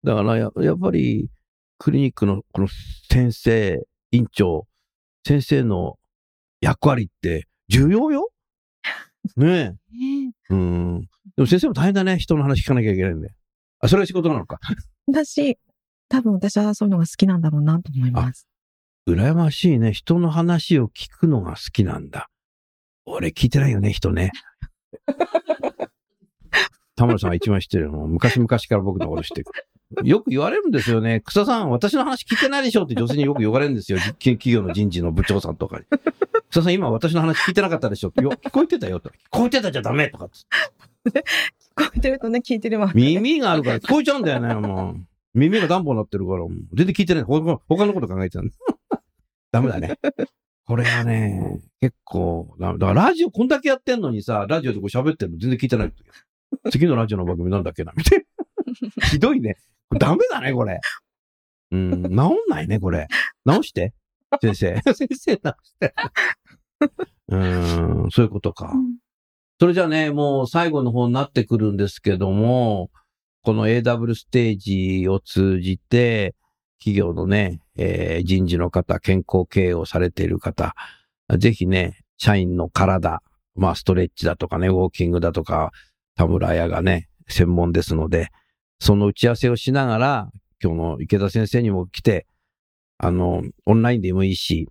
[0.03, 1.29] だからや、やっぱり、
[1.77, 2.67] クリニックのこの
[3.09, 3.79] 先生、
[4.11, 4.67] 院長、
[5.25, 5.97] 先生の
[6.61, 8.29] 役割って重要よ
[9.37, 9.97] ねえ。
[9.97, 11.01] ねうん。
[11.35, 12.17] でも先生も大変だね。
[12.17, 13.33] 人の話聞かなきゃいけないんで。
[13.79, 14.59] あ、それが仕事なのか。
[15.07, 15.57] 私、
[16.09, 18.47] 多分私はそういうのが好きなんだろうなと思います。
[19.07, 19.91] 羨ましいね。
[19.93, 22.29] 人の話を聞くのが好きなんだ。
[23.05, 24.31] 俺聞いてないよね、人ね。
[26.95, 28.07] 田村さんが一番知ってるの。
[28.07, 29.45] 昔々から僕のこと知ってる。
[30.03, 31.21] よく言われるんですよね。
[31.25, 33.99] 草さん、私の話聞いてないでしょって女性によく言われるんですよ。
[34.19, 35.85] き企業の人事の部長さんとかに。
[36.49, 39.09] 草さん、今私の話聞いてなかったでしょいや、聞こえてたよと。
[39.09, 41.23] 聞こえてたじゃダメとかっつって
[41.75, 42.91] 聞こえてるとね、聞いてるわ。
[42.93, 45.05] 耳があるから聞こえちゃうんだよね、もう。
[45.33, 47.23] 耳が暖房になってるから、もう全然聞いてない。
[47.23, 48.53] 他他のこと考えてたんだ。
[49.51, 49.97] ダメだね。
[50.65, 55.93] これはね、結構、だだからラジオこんだけやってんのにさ、ラジオでこう喋ってんの全然聞いてない。
[56.71, 59.07] 次のラジオの番組なんだっけな、みたいな。
[59.07, 59.57] ひどいね。
[59.97, 60.79] ダメだね、これ。
[61.71, 62.13] うん、治ん
[62.49, 63.07] ないね、これ。
[63.45, 63.93] 直して。
[64.41, 64.81] 先生。
[64.93, 65.93] 先生直して。
[67.29, 68.73] うん、そういうことか。
[69.59, 72.91] それじゃあね、もう最後の方になってくるんですけども、
[73.43, 76.35] この AW ステージを通じて、
[76.79, 80.75] 企業のね、えー人事の方、健康経営をされている方、
[81.37, 83.21] ぜひね、社員の体、
[83.55, 85.71] まあストレッチだとかね、ウォーキングだとか、
[86.15, 88.29] 田村屋がね、専門ですので、
[88.83, 90.29] その打ち合わせをしながら、
[90.61, 92.27] 今日の池田先生にも来て、
[92.97, 94.67] あの、オンラインでもいいし、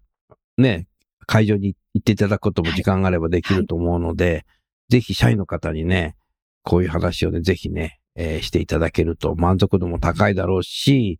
[0.58, 0.86] ね、
[1.24, 4.44] 会場に行っていただくことも時間があればできると思うので、
[4.90, 6.14] ぜひ社員の方にね、
[6.62, 11.18] こういう話をね、ぜひね、えーしていただけると満足度も高いだろうし、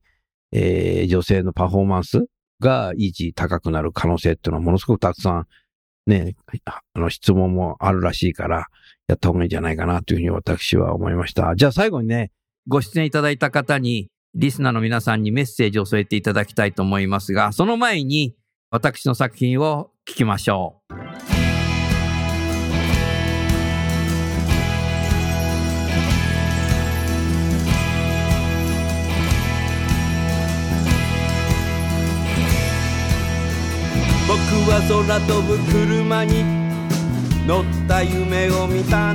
[0.53, 2.27] えー女性のパフォーマンス
[2.61, 5.47] が維持高くなる可能性っていうのはものすごくたくさん
[6.07, 8.67] ね、あの質問もあるらしいから、
[9.09, 11.55] やった方がいいんじゃないかなというふうに私は思いました。
[11.57, 12.31] じゃあ最後にね、
[12.69, 18.37] ご出演いただいた方に、リスナーの皆さんにメッセージを添えていただきたいと思いますが、その前に
[18.71, 20.95] 私の作品を聞きましょう。
[34.29, 34.39] 僕
[34.71, 36.45] は空飛ぶ車に
[37.47, 39.15] 乗った夢を見た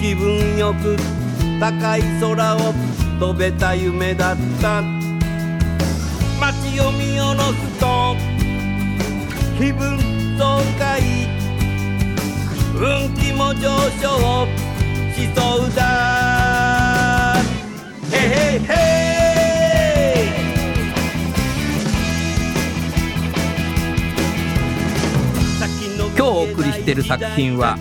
[0.00, 0.96] 気分よく
[1.62, 2.58] 高い空を
[3.20, 4.82] 飛べた夢だった。
[6.40, 8.16] 街を見下ろすと
[9.56, 9.96] 気分
[10.36, 11.00] 爽快。
[12.74, 14.48] 運気も上昇
[15.14, 17.36] しそうだ。
[18.10, 18.72] へへへ
[26.16, 27.78] 今日お送りしている作品は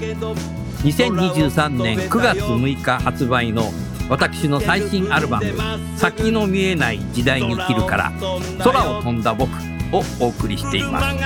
[0.83, 3.71] 2023年9月6日発売の
[4.09, 5.53] 私の最新アルバム
[5.95, 8.11] 「先の見えない時代に生きる」から
[8.63, 9.51] 「空を飛んだ僕」
[9.93, 11.17] をお送りしています。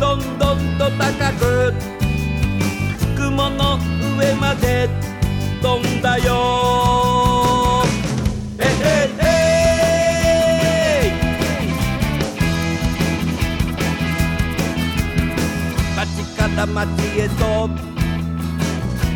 [0.00, 1.74] どんどんと高く
[3.16, 3.78] 雲の
[4.18, 4.88] 上まで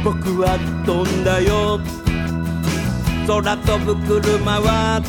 [0.08, 1.78] 僕は飛んだよ。
[3.26, 5.02] 空飛ぶ車は。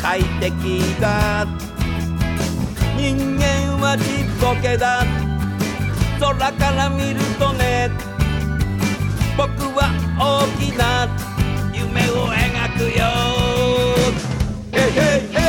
[0.00, 1.44] 快適だ。
[2.96, 3.42] 人間
[3.82, 5.04] はちっぽけだ。
[6.20, 7.90] 空から見るとね。
[9.36, 11.08] 僕は大きな
[11.74, 13.02] 夢を描くよ。
[14.72, 15.41] へへへ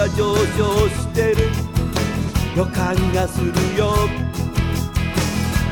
[0.00, 1.50] が上昇してる。
[2.56, 3.94] 予感がするよ。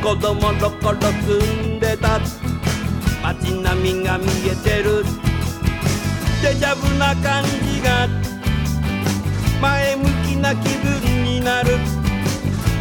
[0.02, 2.20] 子供の頃住んでた。
[3.22, 5.02] 街並みが見えてる。
[6.42, 8.06] デジャブな感じが。
[9.62, 11.78] 前向きな気分になる。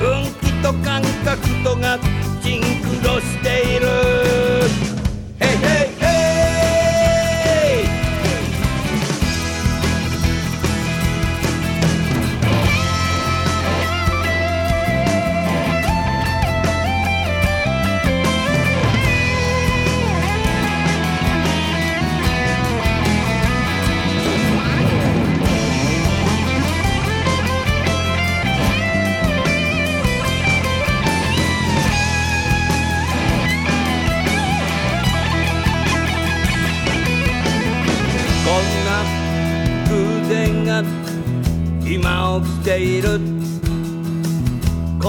[0.01, 1.97] 運気と感覚とが
[2.43, 4.86] シンクロしている。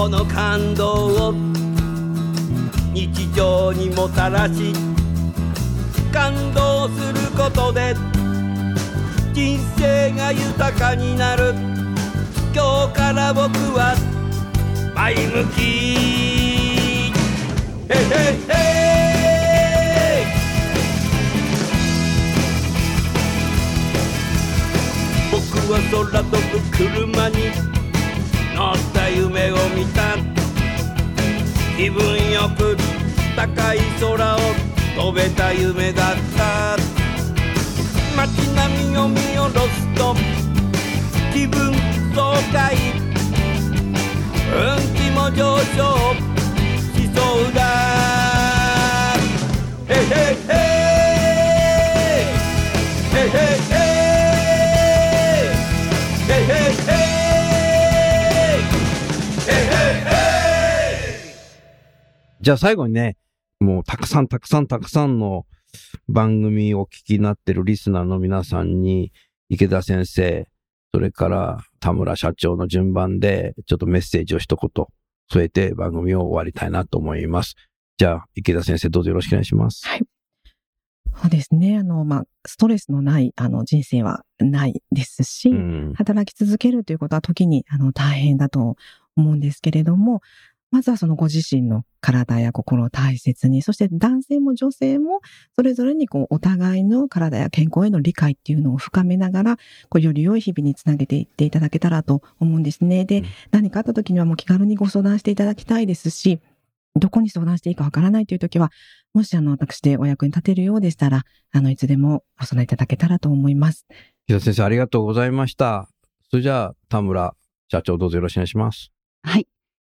[0.09, 1.33] の感動を。
[2.93, 4.73] 日常にもたらし。
[6.11, 7.95] 感動することで。
[9.33, 11.53] 人生が豊かになる。
[12.53, 13.95] 今日から僕は。
[14.95, 15.59] 前向き。
[17.87, 17.97] へへ
[18.47, 18.59] へ
[25.31, 25.37] 僕
[25.71, 27.68] は空飛ぶ車に。
[31.79, 32.03] 気分
[32.33, 32.75] よく
[33.37, 34.39] 高い空を
[34.97, 36.75] 飛べた夢だった。
[38.17, 40.13] 街並みを見下ろすと
[41.31, 41.73] 気分
[42.13, 42.75] 爽快。
[44.51, 46.28] 運気も上昇
[62.49, 63.15] じゃあ最後にね、
[63.59, 65.45] もうたくさんたくさんたくさんの
[66.07, 69.11] 番組をお聞きになってるリスナーの皆さんに、
[69.49, 70.47] 池田先生、
[70.91, 74.85] それから田村社長の順番で、ちょっとメッセージを一言
[75.31, 77.53] 添えて番組を終わりたいなと思います。
[77.99, 79.87] じゃあ、池田先生どうぞよろしくお願いします。
[79.87, 80.01] はい。
[81.21, 81.77] そうですね。
[81.77, 85.93] あの、まあ、ストレスのない、あの、人生はないですし、うん。
[85.93, 88.75] 働き続けるということは時に、あの、大変だと
[89.15, 90.21] 思うんですけれども、
[90.71, 95.21] まずはそのご自身の体や心を大切に、そして男性も女性も、
[95.55, 99.57] それぞれにこう、お互いの体や健康への理解っていうのを深めながら、
[99.89, 103.05] こう、より良い日々につなげていっていただけたらと思うんですね。
[103.05, 106.39] で、うん何かあった時にはもう気軽にご相談していただきたいですし、
[106.95, 108.71] どこに相談していいかわからないという時は、
[109.13, 113.85] もしあの、私でお役に立てるようでしたら、あの、いつでもご相談いただけたらと思います。
[114.27, 115.89] 池田先生ありがとうございました。
[116.29, 117.35] それじゃあ、田村
[117.69, 118.91] 社長どうぞよろしくお願いします。
[119.23, 119.47] はい。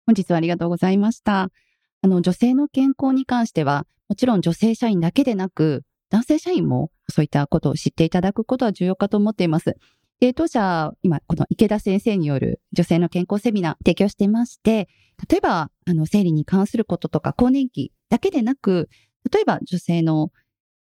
[0.10, 1.52] 本日はありがとうございました。
[2.02, 9.76] あの、女性の健康に関しては、もちろん女性社員だけでなく、男性社員もそういったことを知っていただくことは重要かと思っています。
[10.20, 14.90] で、当社、今、この池田先生による女性の健康セミナー提供していまして、
[15.30, 18.90] 例えば、あの、生理に関することとか、更年期だけでなく、
[19.32, 20.32] 例えば女性の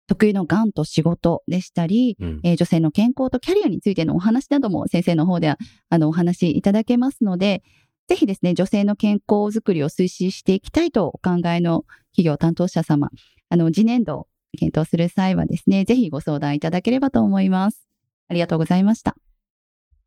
[0.08, 2.40] 特有の癌と仕事でしたり、うん。
[2.44, 5.58] えー女性の健康とキャリアについてのお話なども先生の方では
[5.90, 7.64] あのお話しいただけますので、
[8.08, 13.10] ぜひですね、女性の健康づくりを推進していきたいとお考えの企業担当者様、
[13.50, 14.28] あの、次年度を
[14.58, 17.88] 検討する際はですね、ぜひご相談いただければと思います。
[18.28, 19.16] ありがとうございました。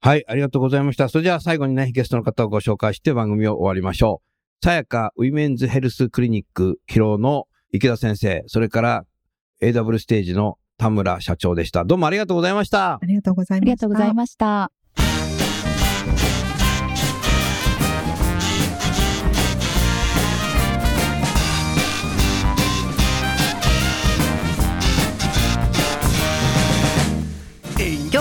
[0.01, 1.09] はい、ありがとうございました。
[1.09, 4.64] それじゃあ最後にね、ゲストの方をご紹介して番組を終わりましょう。
[4.64, 9.05] さやかウィメンズヘルスクリニック広尾の池田先生、それから
[9.61, 11.84] AW ステージの田村社長でした。
[11.84, 13.01] どうもありがとうございましたあ。
[13.05, 13.66] りがとうございあました。
[13.66, 14.70] りがとうございました。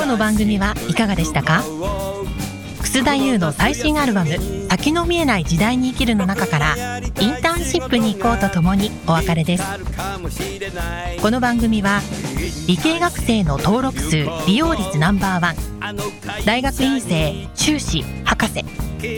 [0.08, 1.64] 日の番組はいかがでしたか？
[2.82, 4.38] 楠田優の最新アルバム
[4.72, 6.76] 「先の見えない時代に生きる」の中から
[7.20, 9.64] インターンシップに行こうとともにお別れです。
[11.22, 12.02] この番組は
[12.68, 15.56] 理系学生の登録数利用率ナンバーワン
[16.46, 18.64] 大学院生修士博士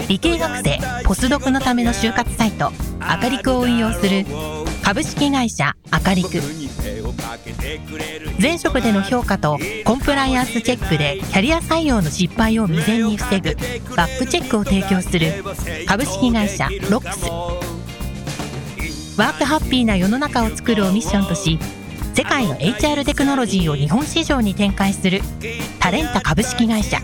[0.07, 4.25] 理系学生ポスドクのための就活サイトアカリクを運用する
[4.89, 6.41] 株式会社アカリク
[8.41, 13.55] 前職での評価とコンプライアンスチェックでキャリア採用の失敗を未然に防ぐ
[13.95, 15.43] バックチェックを提供する
[15.85, 17.29] 株式会社ロックス。
[19.19, 21.59] ワークハッピーな世の中を作るをミッションとし
[22.15, 25.21] 世界の HR テクノロジーを日本市場に展開する
[25.79, 26.97] タレンタ株式会社。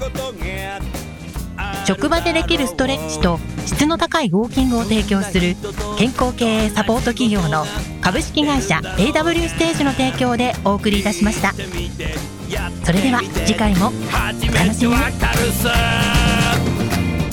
[1.86, 5.56] 職場でできるストレッチと質の高いウォーキングを提供する
[5.98, 7.64] 健康経営サポート企業の
[8.02, 11.54] 株式会社 AW ステージの提供でお送りいたしました。
[11.54, 15.74] それでは次回も初めてわかるさ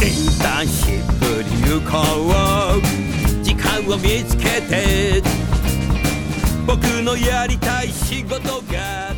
[0.02, 1.98] インターンシップに行こ
[2.78, 5.22] う時間を見つけて
[6.66, 8.40] 僕のやりたい仕事
[8.72, 9.14] が